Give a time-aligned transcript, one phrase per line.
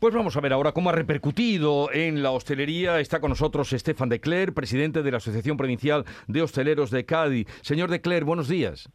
[0.00, 3.00] Pues vamos a ver ahora cómo ha repercutido en la hostelería.
[3.00, 7.46] Está con nosotros Estefan de Cler, presidente de la Asociación Provincial de Hosteleros de Cádiz.
[7.60, 8.90] Señor de Cler, buenos días.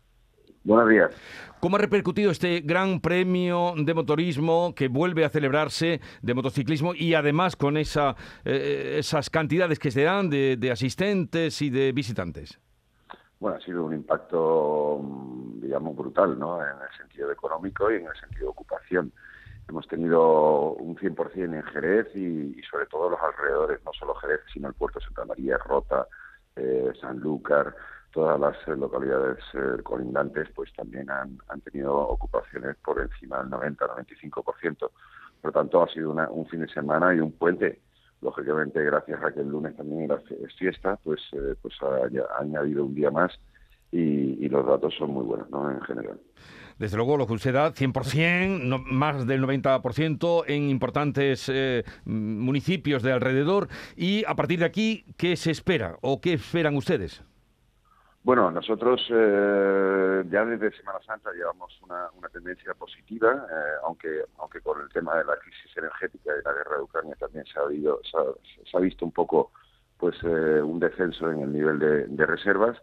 [0.63, 1.11] Buenos días.
[1.59, 7.13] ¿Cómo ha repercutido este gran premio de motorismo que vuelve a celebrarse de motociclismo y
[7.13, 12.59] además con esa, eh, esas cantidades que se dan de, de asistentes y de visitantes?
[13.39, 16.59] Bueno, ha sido un impacto, mm, digamos, brutal, ¿no?
[16.59, 19.13] En el sentido económico y en el sentido de ocupación.
[19.67, 24.67] Hemos tenido un 100% en Jerez y, sobre todo los alrededores, no solo Jerez, sino
[24.67, 26.07] el puerto de Santa María, Rota,
[26.55, 27.75] eh, Sanlúcar,
[28.15, 34.77] todas las eh, localidades eh, colindantes, pues también han, tenido ocupaciones por encima del 90-95%.
[34.79, 34.91] Por
[35.43, 37.81] lo tanto, ha sido una, un fin de semana y un puente
[38.21, 40.19] lógicamente gracias a que el lunes también era
[40.57, 43.37] fiesta, pues, eh, pues ha, ha, añadido un día más
[43.91, 45.69] y, y, los datos son muy buenos ¿no?
[45.69, 46.19] en general.
[46.77, 53.03] Desde luego, lo que usted da, 100%, no, más del 90% en importantes eh, municipios
[53.03, 53.67] de alrededor.
[53.95, 57.23] Y a partir de aquí, ¿qué se espera o qué esperan ustedes?
[58.25, 64.81] Bueno, nosotros eh, ya desde Semana Santa llevamos una, tendencia positiva, eh, aunque aunque con
[64.81, 68.01] el tema de la crisis energética y la guerra de Ucrania también se ha, habido,
[68.03, 69.51] se ha, visto un poco
[69.99, 72.81] pues eh, un descenso en el nivel de, reservas,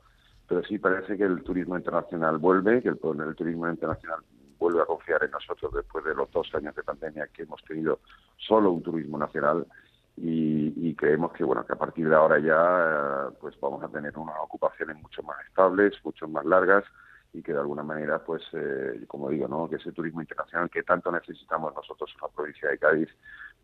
[0.53, 4.19] pero sí parece que el turismo internacional vuelve, que el, turismo internacional
[4.58, 8.00] vuelve a confiar en nosotros después de los dos años de pandemia que hemos tenido
[8.36, 9.67] solo un turismo nacional.
[10.14, 14.36] Y, creemos que bueno que a partir de ahora ya pues vamos a tener unas
[14.42, 16.84] ocupaciones mucho más estables, mucho más largas
[17.33, 20.83] y que de alguna manera pues eh, como digo no que ese turismo internacional que
[20.83, 23.08] tanto necesitamos nosotros en la provincia de Cádiz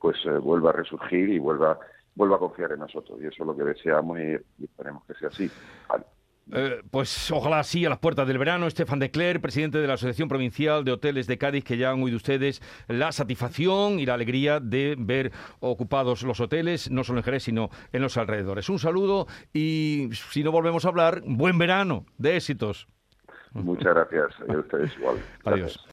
[0.00, 1.78] pues eh, vuelva a resurgir y vuelva
[2.14, 3.20] vuelva a confiar en nosotros.
[3.20, 5.50] Y eso es lo que deseamos y, esperemos que sea así.
[6.52, 8.66] Eh, pues ojalá sí a las puertas del verano.
[8.66, 12.02] Estefan de Cler, presidente de la Asociación Provincial de Hoteles de Cádiz, que ya han
[12.02, 17.24] oído ustedes la satisfacción y la alegría de ver ocupados los hoteles, no solo en
[17.24, 18.68] Jerez, sino en los alrededores.
[18.68, 22.88] Un saludo y si no volvemos a hablar, buen verano, de éxitos.
[23.52, 24.34] Muchas gracias.
[24.46, 25.16] Y a ustedes igual.
[25.44, 25.76] Gracias.
[25.76, 25.86] Adiós.